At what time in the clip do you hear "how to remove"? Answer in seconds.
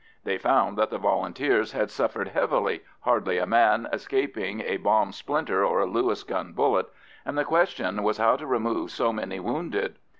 8.17-8.89